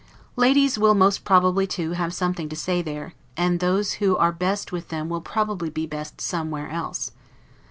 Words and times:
Ladies 0.35 0.79
will 0.79 0.95
most 0.95 1.23
probably 1.23 1.67
too 1.67 1.91
have 1.91 2.11
something 2.11 2.49
to 2.49 2.55
say 2.55 2.81
there; 2.81 3.13
and 3.37 3.59
those 3.59 3.93
who 4.01 4.17
are 4.17 4.31
best 4.31 4.71
with 4.71 4.87
them 4.87 5.09
will 5.09 5.21
probably 5.21 5.69
be 5.69 5.85
best 5.85 6.19
SOMEWHERE 6.19 6.69
ELSE. 6.71 7.11